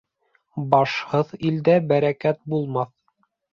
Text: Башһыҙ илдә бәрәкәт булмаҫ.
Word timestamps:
Башһыҙ 0.71 1.35
илдә 1.51 1.77
бәрәкәт 1.93 2.43
булмаҫ. 2.57 2.93